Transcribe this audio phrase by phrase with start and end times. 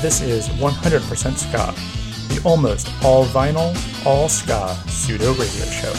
[0.00, 1.74] This is 100% Ska,
[2.32, 3.74] the almost all vinyl,
[4.06, 5.92] all ska pseudo radio show,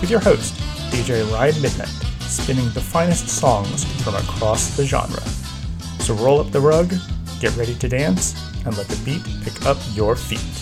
[0.00, 0.54] with your host,
[0.90, 5.20] DJ Ryan Midnight, spinning the finest songs from across the genre.
[6.00, 6.94] So roll up the rug,
[7.40, 8.34] get ready to dance,
[8.64, 10.61] and let the beat pick up your feet.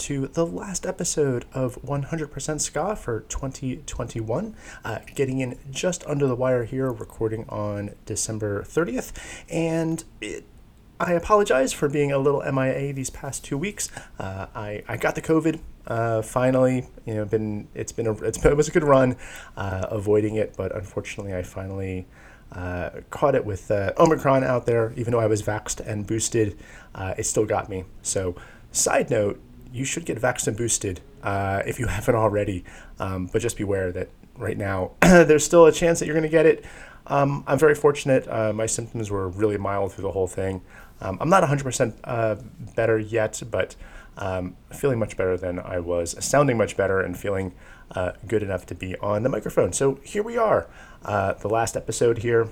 [0.00, 4.56] To the last episode of 100% Ska for 2021.
[4.82, 9.12] Uh, getting in just under the wire here, recording on December 30th.
[9.50, 10.44] And it,
[10.98, 13.90] I apologize for being a little MIA these past two weeks.
[14.18, 16.88] Uh, I, I got the COVID uh, finally.
[17.04, 19.16] You know, been it's been a, it's been, it was a good run
[19.56, 22.06] uh, avoiding it, but unfortunately, I finally
[22.52, 24.94] uh, caught it with uh, Omicron out there.
[24.96, 26.58] Even though I was vaxxed and boosted,
[26.94, 27.84] uh, it still got me.
[28.00, 28.34] So,
[28.72, 29.40] side note,
[29.72, 32.64] you should get and boosted uh, if you haven't already.
[32.98, 36.28] Um, but just beware that right now there's still a chance that you're going to
[36.28, 36.64] get it.
[37.06, 38.26] Um, I'm very fortunate.
[38.28, 40.62] Uh, my symptoms were really mild through the whole thing.
[41.00, 42.36] Um, I'm not 100% uh,
[42.76, 43.74] better yet, but
[44.18, 47.54] um, feeling much better than I was, sounding much better, and feeling
[47.92, 49.72] uh, good enough to be on the microphone.
[49.72, 50.68] So here we are,
[51.04, 52.48] uh, the last episode here.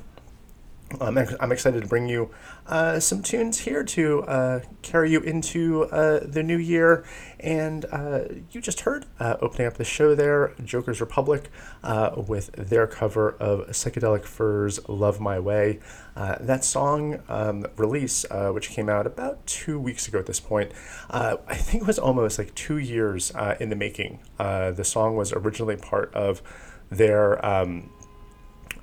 [1.01, 2.31] Um, I'm excited to bring you
[2.67, 7.05] uh, some tunes here to uh, carry you into uh, the new year.
[7.41, 8.21] And uh,
[8.51, 11.51] you just heard uh, opening up the show there, Joker's Republic,
[11.83, 15.81] uh, with their cover of Psychedelic Furs "Love My Way."
[16.17, 20.73] That song um, release, which came out about two weeks ago at this point,
[21.11, 23.31] I think was almost like two years
[23.61, 24.21] in the making.
[24.39, 26.43] The song was originally part of
[26.91, 27.45] their.
[27.45, 27.91] Um,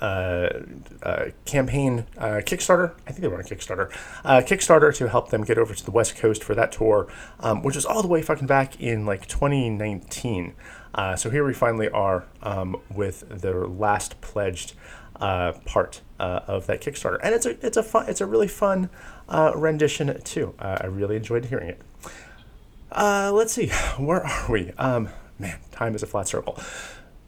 [0.01, 0.49] uh,
[1.03, 2.93] uh, campaign uh, Kickstarter.
[3.07, 3.91] I think they were on Kickstarter.
[4.23, 7.07] Uh, Kickstarter to help them get over to the West Coast for that tour,
[7.39, 10.53] um, which is all the way fucking back in like 2019.
[10.93, 14.73] Uh, so here we finally are um, with their last pledged
[15.17, 18.89] uh, part of that Kickstarter, and it's a it's a fun it's a really fun
[19.27, 20.53] uh, rendition too.
[20.59, 21.81] I really enjoyed hearing it.
[22.91, 23.67] Uh, let's see,
[23.97, 24.71] where are we?
[24.77, 26.57] Um, man, time is a flat circle.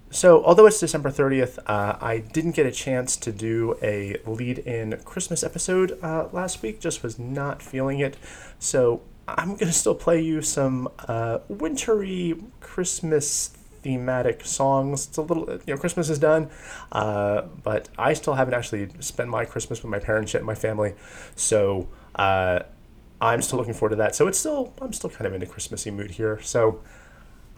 [0.10, 4.60] So, although it's December 30th, uh, I didn't get a chance to do a lead
[4.60, 8.16] in Christmas episode uh, last week, just was not feeling it.
[8.58, 13.50] So, I'm going to still play you some uh, wintry Christmas
[13.84, 15.08] thematic songs.
[15.08, 16.50] It's a little, you know, Christmas is done,
[16.94, 20.56] uh, but I still haven't actually spent my Christmas with my parents yet and my
[20.56, 20.94] family.
[21.36, 22.60] So, uh,
[23.20, 24.16] I'm still looking forward to that.
[24.16, 26.40] So, it's still, I'm still kind of in a Christmassy mood here.
[26.42, 26.80] So,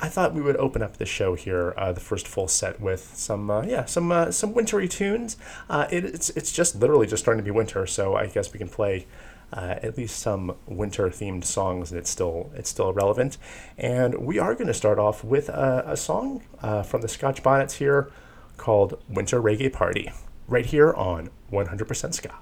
[0.01, 3.11] I thought we would open up the show here, uh, the first full set, with
[3.15, 5.35] some, uh, yeah, some uh, some wintry tunes.
[5.69, 8.59] Uh, it, it's it's just literally just starting to be winter, so I guess we
[8.59, 9.07] can play
[9.51, 13.37] uh, at least some winter themed songs, and it's still it's still relevant.
[13.77, 17.43] And we are going to start off with a, a song uh, from the Scotch
[17.43, 18.09] Bonnets here
[18.57, 20.11] called "Winter Reggae Party,"
[20.47, 22.33] right here on 100% Ska.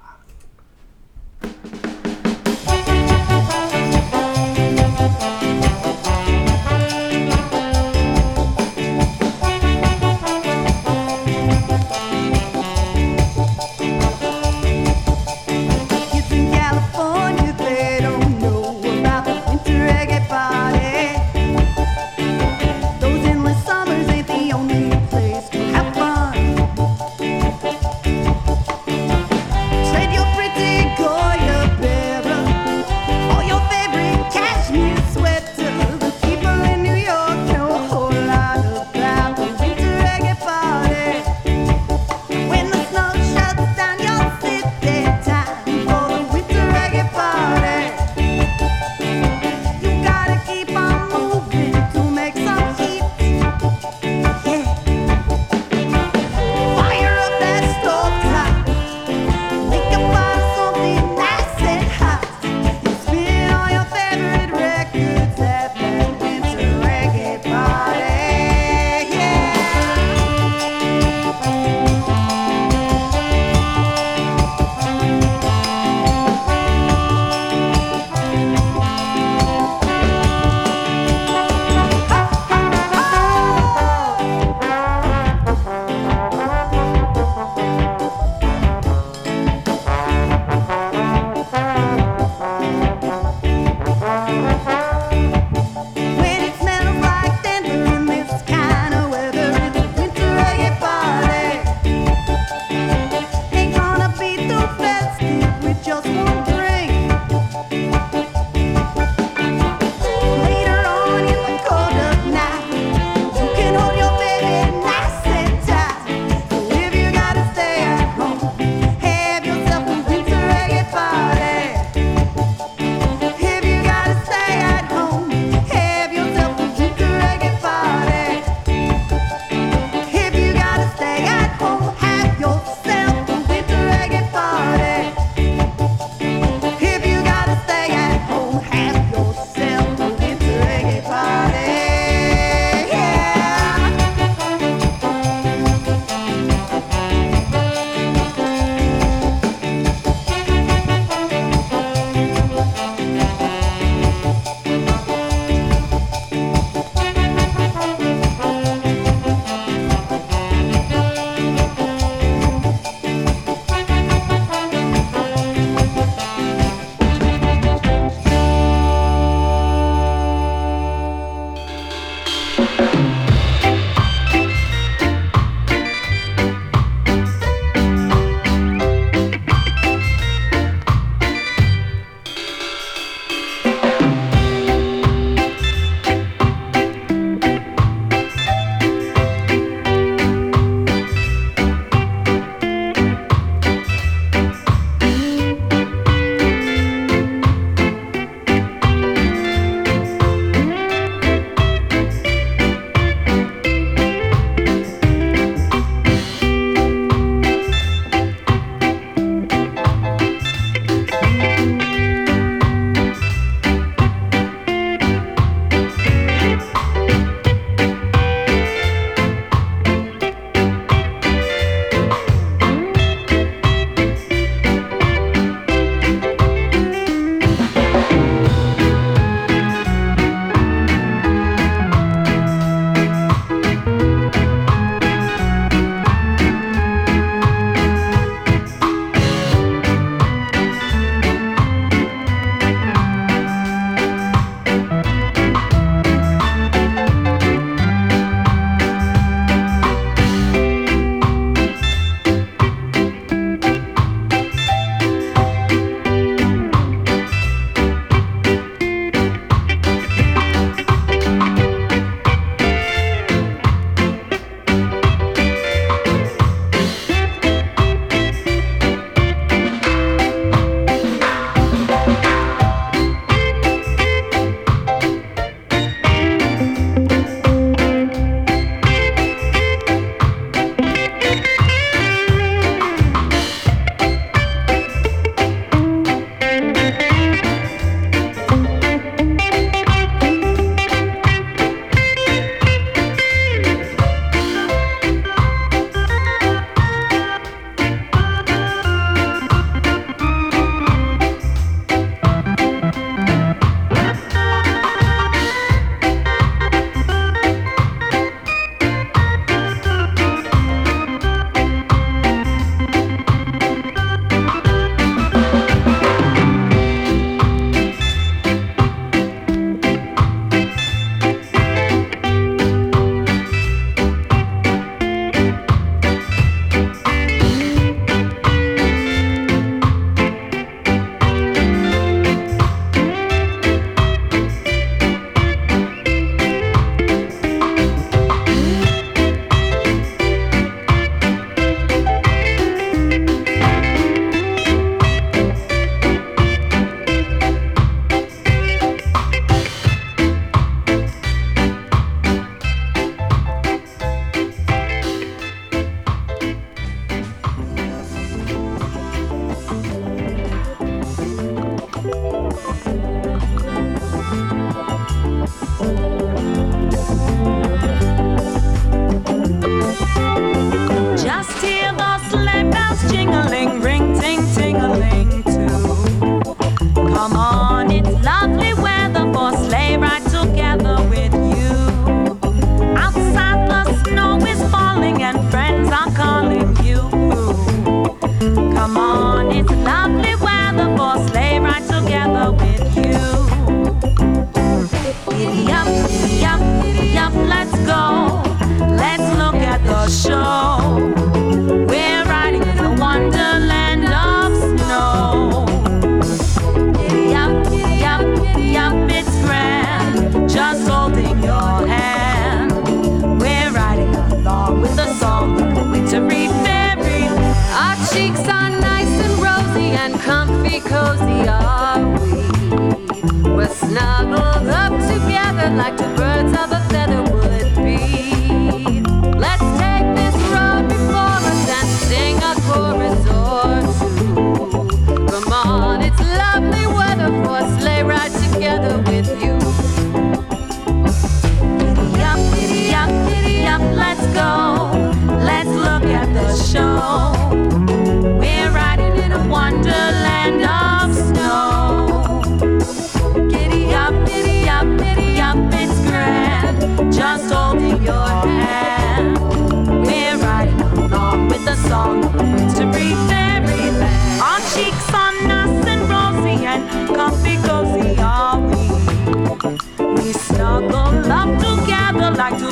[420.88, 423.52] cozy are we?
[423.56, 426.87] We're snuggled up together like the birds of a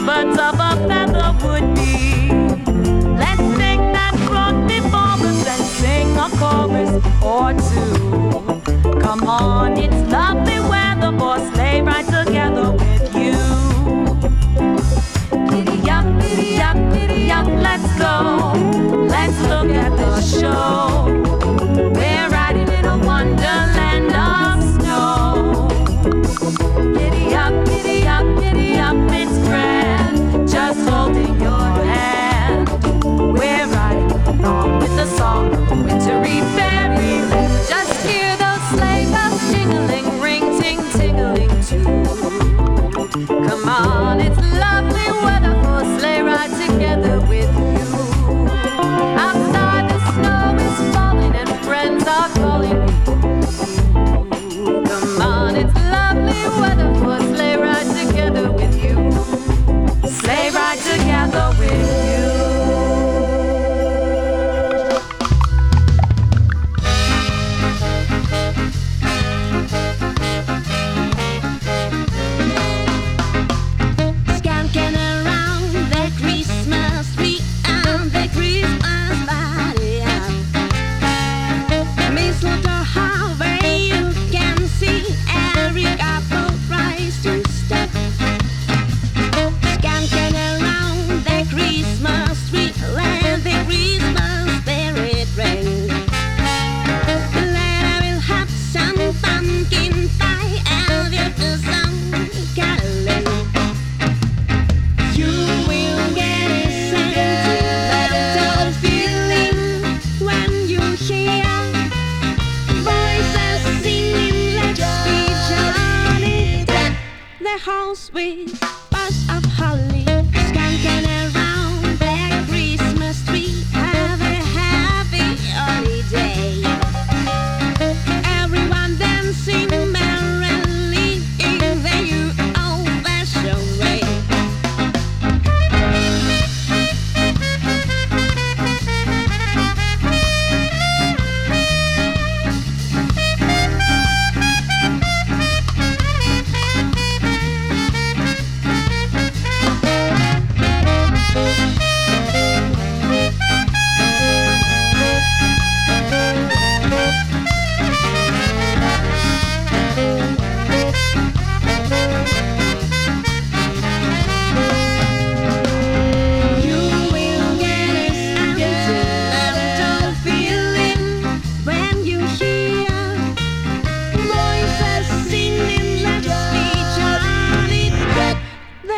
[0.05, 0.54] But up.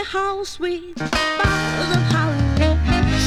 [0.08, 2.78] house with of Howell,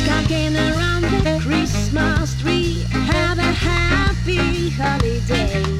[0.00, 2.86] skulking around the Christmas tree.
[2.90, 5.79] Have a happy holiday.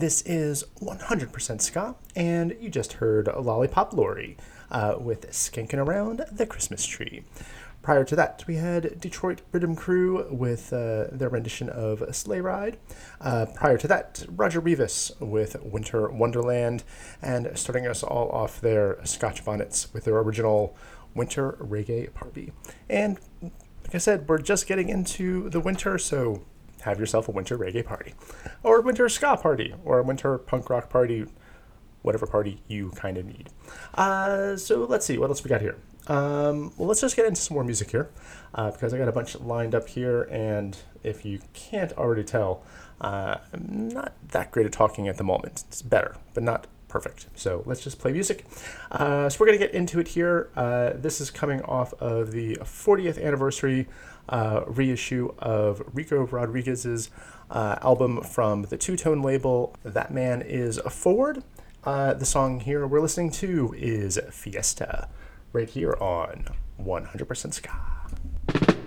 [0.00, 4.38] This is 100% Ska, and you just heard Lollipop Lori
[4.70, 7.22] uh, with Skanking Around the Christmas Tree.
[7.82, 12.78] Prior to that, we had Detroit Riddim Crew with uh, their rendition of Sleigh Ride.
[13.20, 16.82] Uh, prior to that, Roger Rivas with Winter Wonderland.
[17.20, 20.74] And starting us all off there, Scotch Bonnets with their original
[21.14, 22.52] Winter Reggae Party.
[22.88, 26.40] And like I said, we're just getting into the winter, so
[26.80, 28.14] have yourself a winter reggae party,
[28.62, 31.26] or a winter ska party, or a winter punk rock party,
[32.02, 33.50] whatever party you kind of need.
[33.94, 35.76] Uh, so let's see, what else we got here?
[36.06, 38.10] Um, well, let's just get into some more music here,
[38.54, 42.62] uh, because I got a bunch lined up here, and if you can't already tell,
[43.00, 45.64] uh, I'm not that great at talking at the moment.
[45.68, 47.26] It's better, but not perfect.
[47.34, 48.44] So let's just play music.
[48.90, 50.50] Uh, so we're going to get into it here.
[50.56, 53.86] Uh, this is coming off of the 40th anniversary
[54.30, 57.10] uh, reissue of Rico Rodriguez's
[57.50, 61.42] uh, album from the two tone label That Man Is Forward.
[61.84, 65.08] Uh, the song here we're listening to is Fiesta,
[65.52, 66.46] right here on
[66.80, 68.79] 100% Ska.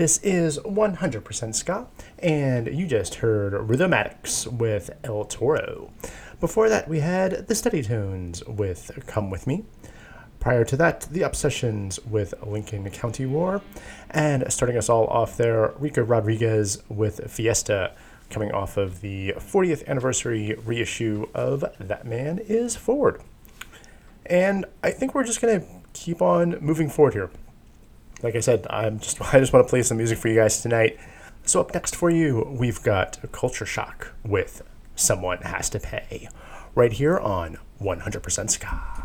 [0.00, 1.86] This is 100% Ska,
[2.20, 5.90] and you just heard Rhythmatics with El Toro.
[6.40, 9.62] Before that, we had the Steady Tones with Come With Me.
[10.38, 13.60] Prior to that, the Obsessions with Lincoln County War.
[14.08, 17.92] And starting us all off there, Rico Rodriguez with Fiesta,
[18.30, 23.20] coming off of the 40th anniversary reissue of That Man Is Forward.
[24.24, 27.30] And I think we're just gonna keep on moving forward here.
[28.22, 30.60] Like I said, I'm just I just want to play some music for you guys
[30.62, 30.98] tonight.
[31.44, 34.62] So up next for you, we've got a Culture Shock with
[34.94, 36.28] Someone Has to Pay,
[36.74, 38.99] right here on 100% Ska.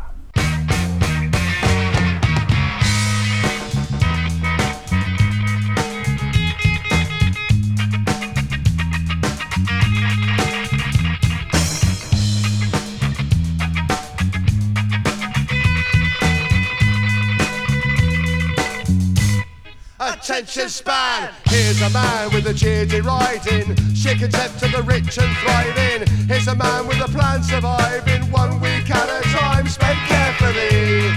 [20.28, 21.30] Attention span!
[21.44, 26.04] Here's a man with a cheery riding, shake contempt to the rich and thriving.
[26.26, 31.12] Here's a man with a plan surviving, one week at a time, spent carefully.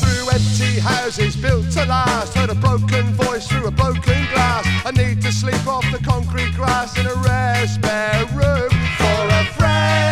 [0.00, 2.34] through empty houses built to last.
[2.34, 4.66] Heard a broken voice through a broken glass.
[4.84, 9.44] I need to sleep off the concrete grass in a rare spare room for a
[9.54, 10.11] friend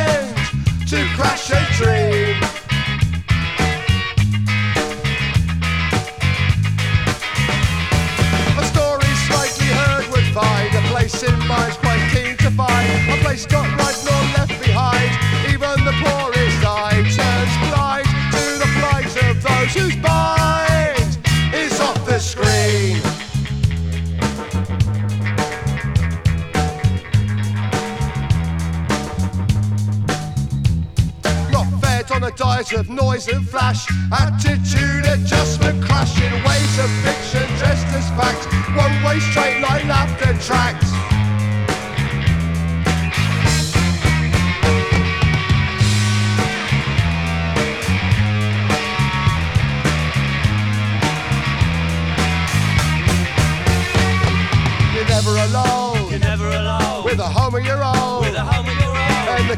[0.90, 2.34] to crash a dream.
[8.58, 13.08] A story slightly heard would find a place in mind's quite keen to find.
[13.08, 14.19] A place not right nor
[32.40, 33.86] fed on a diet of noise and flash.
[34.12, 36.32] Attitude adjustment crashing.
[36.44, 38.46] Ways of fiction dressed as fact.
[38.76, 40.90] One way straight line laughter tracks.
[54.94, 56.10] You're never alone.
[56.10, 57.04] You're never alone.
[57.04, 57.99] With a home of your own.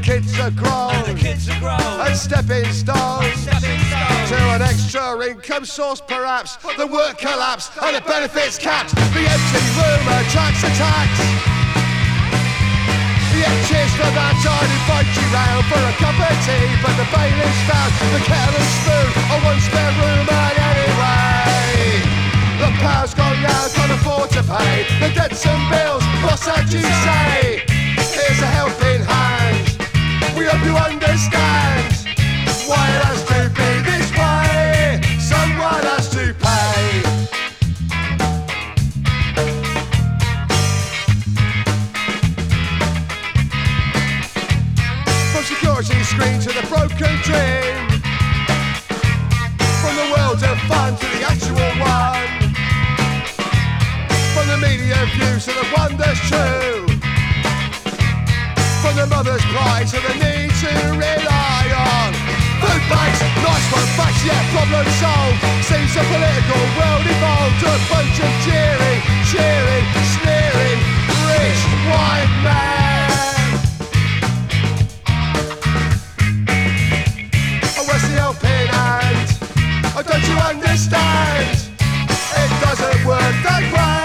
[0.03, 0.91] Kids are grown.
[0.95, 1.79] And the kids are grown.
[1.79, 4.29] and stepping stones Stepping stones.
[4.31, 9.63] to an extra income source perhaps the work collapse and the benefits capped the empty
[9.79, 11.21] room attracts attacks
[13.33, 14.37] yeah, cheers for that.
[14.45, 18.61] I'd invite you round for a cup of tea, but the bailiff's found the kettle
[18.61, 20.29] and spoon on one spare room.
[20.29, 22.05] And anyway,
[22.61, 26.05] the power's gone now, can't afford to pay the debts and bills.
[26.23, 27.65] What's that you say?
[28.13, 28.92] Here's a helping
[30.53, 31.93] hope you understand
[32.69, 35.01] why it has to be this way.
[35.19, 37.01] Someone has to pay.
[45.33, 45.95] From security
[46.45, 47.89] to the broken dream.
[49.81, 52.33] From the world of fun to the actual one.
[54.35, 54.97] From the media
[55.41, 55.65] to the
[56.29, 56.92] true.
[58.93, 62.13] From the mother's pride to the need to rely on.
[62.61, 65.41] Food banks, nice one, facts, yeah, problem solved.
[65.65, 67.57] Seems the political world evolved.
[67.65, 69.01] A bunch of cheering,
[69.33, 70.79] cheering, sneering,
[71.25, 73.09] rich white men.
[77.81, 79.41] Oh, where's the helping hand?
[79.97, 81.49] Oh, don't you understand?
[82.37, 84.02] It doesn't work that way.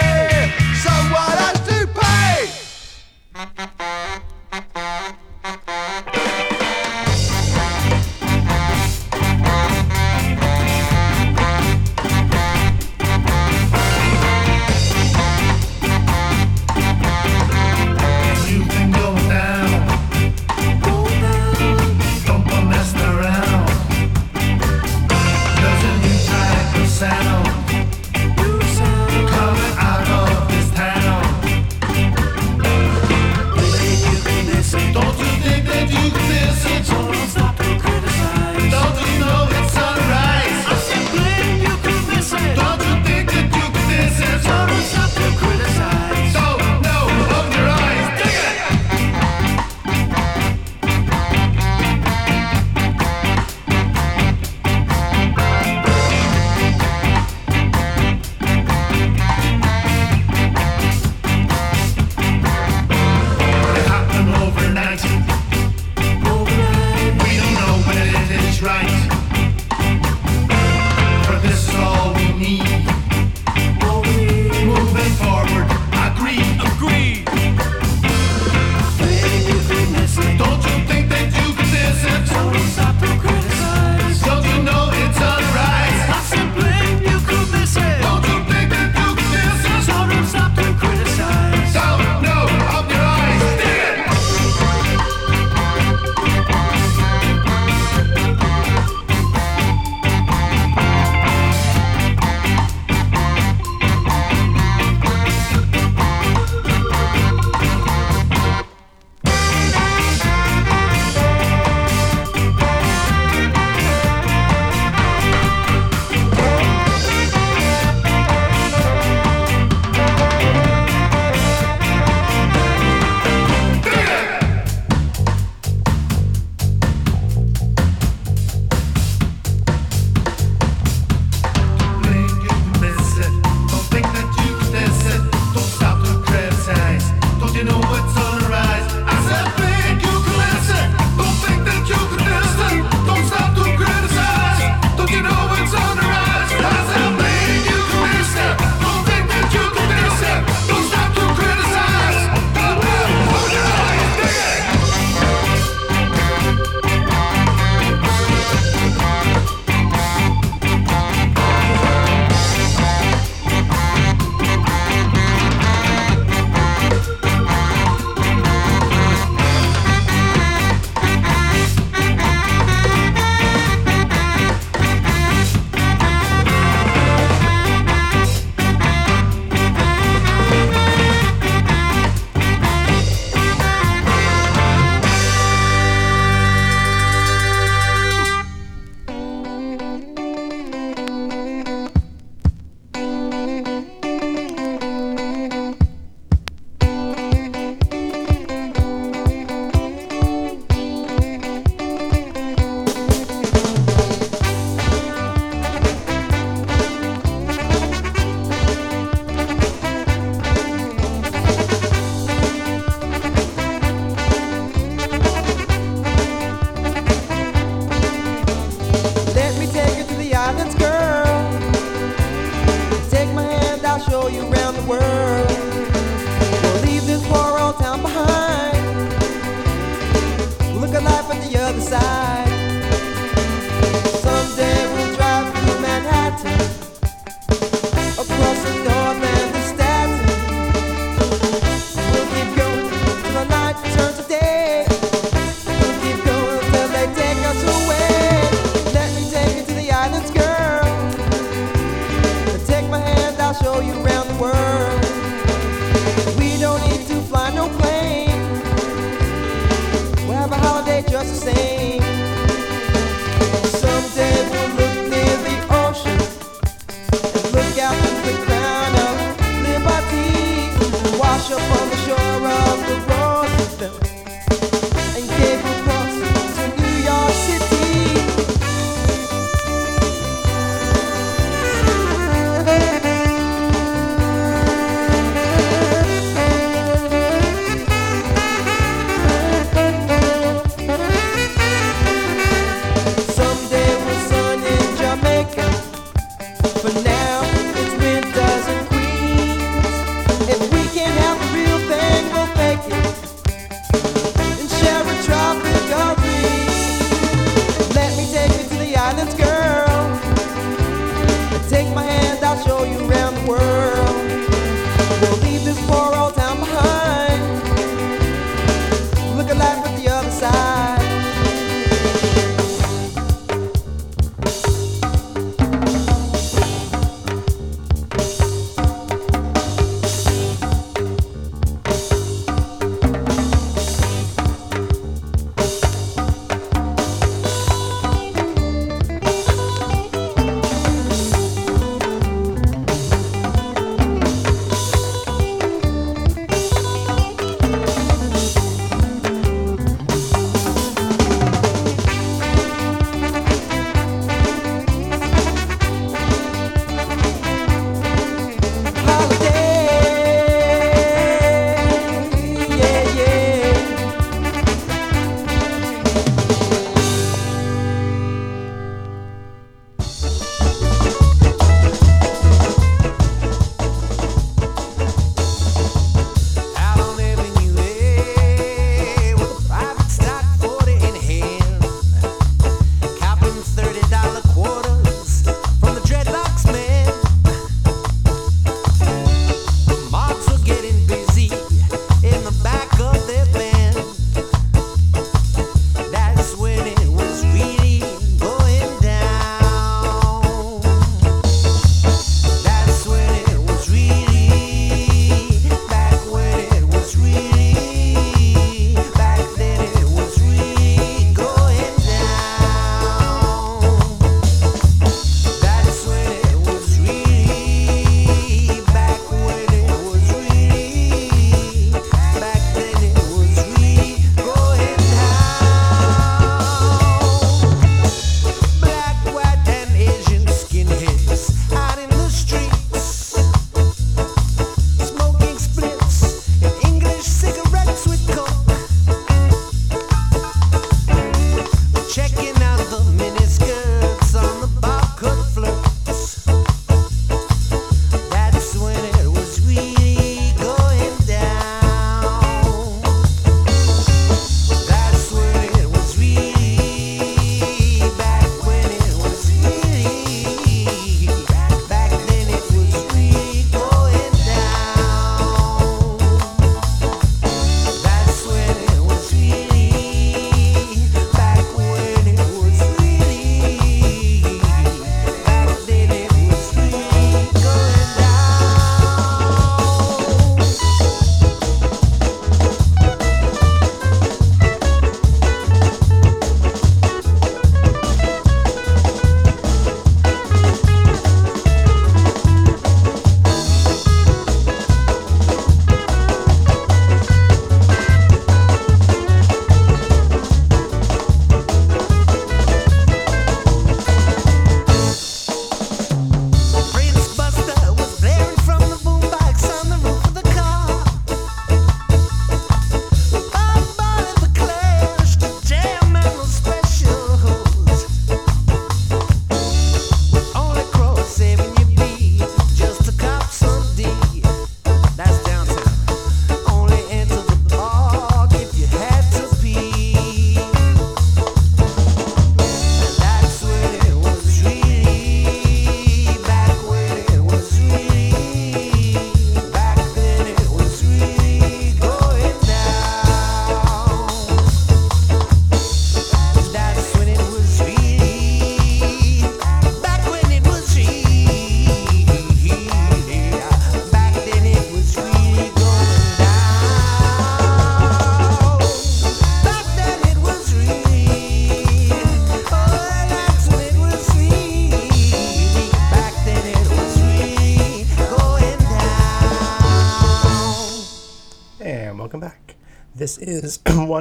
[272.08, 272.47] sure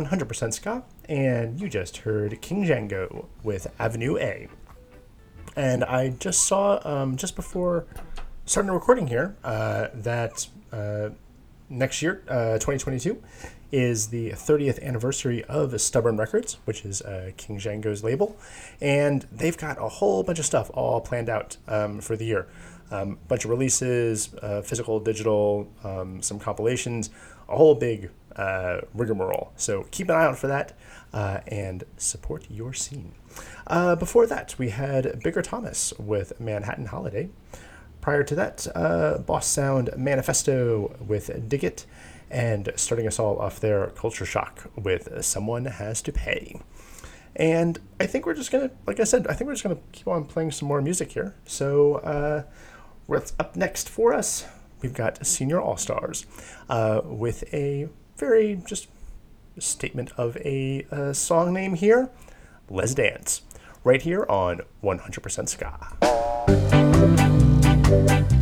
[0.06, 4.48] 100% Ska, and you just heard King Django with Avenue A.
[5.56, 7.86] And I just saw, um, just before
[8.44, 11.10] starting the recording here, uh, that uh,
[11.68, 13.22] next year, uh, 2022,
[13.72, 18.36] is the 30th anniversary of Stubborn Records, which is uh, King Django's label.
[18.80, 22.46] And they've got a whole bunch of stuff all planned out um, for the year.
[22.90, 27.10] Um, bunch of releases, uh, physical, digital, um, some compilations,
[27.48, 29.52] a whole big uh, rigmarole.
[29.56, 30.72] So keep an eye out for that
[31.12, 33.14] uh, and support your scene.
[33.66, 37.30] Uh, before that, we had Bigger Thomas with Manhattan Holiday.
[38.00, 41.86] Prior to that, uh, Boss Sound Manifesto with Dig It,
[42.30, 46.60] and starting us all off there, Culture Shock with Someone Has to Pay.
[47.34, 50.06] And I think we're just gonna, like I said, I think we're just gonna keep
[50.08, 51.34] on playing some more music here.
[51.44, 52.44] So, uh,
[53.06, 54.46] what's up next for us?
[54.82, 56.26] We've got Senior All Stars
[56.68, 58.88] uh, with a very just
[59.58, 62.10] statement of a uh, song name here.
[62.68, 63.42] Let's dance
[63.84, 68.35] right here on 100% Ska.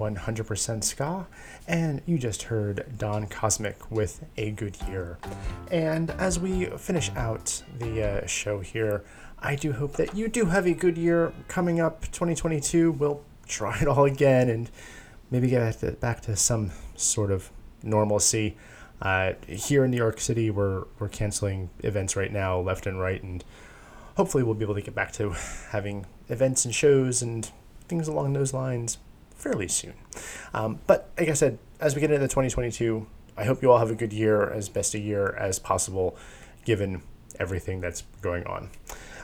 [0.00, 1.26] 100% Ska,
[1.68, 5.18] and you just heard Don Cosmic with A Good Year.
[5.70, 9.04] And as we finish out the uh, show here,
[9.38, 12.92] I do hope that you do have a good year coming up 2022.
[12.92, 14.70] We'll try it all again and
[15.30, 17.50] maybe get back to, back to some sort of
[17.82, 18.56] normalcy.
[19.02, 23.22] Uh, here in New York City, we're, we're canceling events right now, left and right,
[23.22, 23.44] and
[24.16, 25.30] hopefully we'll be able to get back to
[25.70, 27.50] having events and shows and
[27.86, 28.98] things along those lines
[29.40, 29.94] fairly soon.
[30.54, 33.90] Um, but like I said, as we get into 2022, I hope you all have
[33.90, 36.16] a good year, as best a year as possible,
[36.64, 37.02] given
[37.38, 38.70] everything that's going on.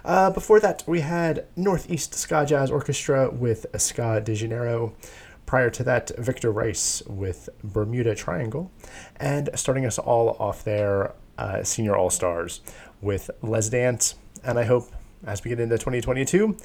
[0.04, 4.94] Uh, before that, we had Northeast Ska Jazz Orchestra with Ska de Janeiro.
[5.44, 8.70] Prior to that, Victor Rice with Bermuda Triangle.
[9.16, 12.60] And starting us all off there, uh, Senior All Stars
[13.00, 14.14] with Les Dance.
[14.44, 14.90] And I hope
[15.26, 16.56] as we get into 2022,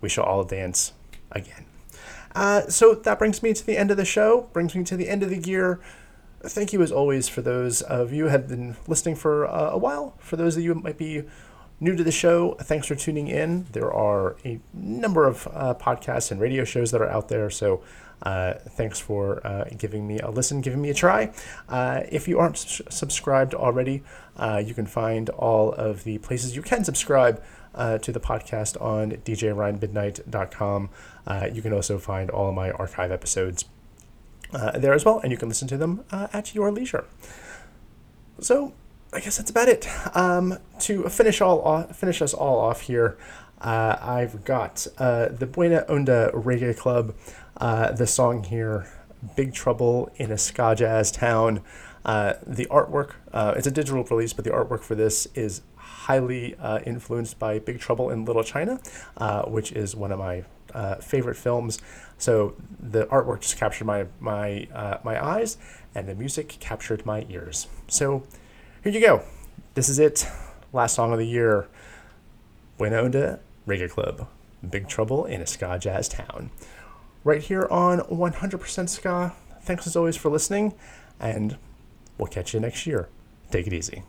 [0.00, 0.92] we shall all dance
[1.30, 1.66] again.
[2.36, 5.08] Uh, so that brings me to the end of the show, brings me to the
[5.08, 5.80] end of the year.
[6.42, 9.78] Thank you as always for those of you who have been listening for uh, a
[9.78, 10.12] while.
[10.18, 11.22] For those of you who might be
[11.80, 13.64] new to the show, thanks for tuning in.
[13.72, 17.82] There are a number of uh, podcasts and radio shows that are out there, so
[18.22, 21.32] uh, thanks for uh, giving me a listen, giving me a try.
[21.70, 24.02] Uh, if you aren't s- subscribed already,
[24.36, 27.42] uh, you can find all of the places you can subscribe
[27.76, 30.90] uh, to the podcast on djryanmidnight.com.
[31.26, 33.66] Uh, you can also find all of my archive episodes
[34.52, 37.04] uh, there as well, and you can listen to them uh, at your leisure.
[38.40, 38.72] So,
[39.12, 39.88] I guess that's about it.
[40.14, 43.16] Um, to finish all off, finish us all off here,
[43.60, 47.14] uh, I've got uh, the Buena Onda Reggae Club.
[47.56, 48.86] Uh, the song here,
[49.34, 51.62] "Big Trouble in a Ska Jazz Town."
[52.04, 55.62] Uh, the artwork, uh, it's a digital release, but the artwork for this is
[56.06, 58.78] highly uh, influenced by Big Trouble in Little China,
[59.16, 61.80] uh, which is one of my uh, favorite films.
[62.18, 65.58] So the artwork just captured my my uh, my eyes,
[65.94, 67.66] and the music captured my ears.
[67.88, 68.22] So
[68.84, 69.22] here you go.
[69.74, 70.26] This is it.
[70.72, 71.66] Last song of the year.
[72.78, 74.28] Buena Onda Reggae Club.
[74.68, 76.50] Big Trouble in a Ska Jazz Town.
[77.24, 79.32] Right here on 100% Ska.
[79.62, 80.74] Thanks as always for listening,
[81.18, 81.56] and
[82.16, 83.08] we'll catch you next year.
[83.50, 84.02] Take it easy.